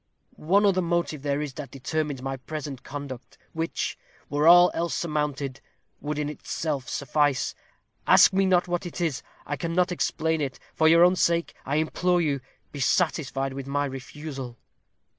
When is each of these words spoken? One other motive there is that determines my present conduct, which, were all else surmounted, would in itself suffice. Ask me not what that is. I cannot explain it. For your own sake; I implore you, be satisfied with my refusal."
One 0.35 0.65
other 0.65 0.81
motive 0.81 1.21
there 1.21 1.43
is 1.43 1.53
that 1.53 1.69
determines 1.69 2.23
my 2.23 2.35
present 2.37 2.81
conduct, 2.83 3.37
which, 3.53 3.99
were 4.31 4.47
all 4.47 4.71
else 4.73 4.95
surmounted, 4.95 5.61
would 5.99 6.17
in 6.17 6.27
itself 6.27 6.89
suffice. 6.89 7.53
Ask 8.07 8.33
me 8.33 8.47
not 8.47 8.67
what 8.67 8.81
that 8.81 8.99
is. 8.99 9.21
I 9.45 9.57
cannot 9.57 9.91
explain 9.91 10.41
it. 10.41 10.57
For 10.73 10.87
your 10.87 11.03
own 11.03 11.17
sake; 11.17 11.53
I 11.67 11.75
implore 11.75 12.19
you, 12.19 12.41
be 12.71 12.79
satisfied 12.79 13.53
with 13.53 13.67
my 13.67 13.85
refusal." 13.85 14.57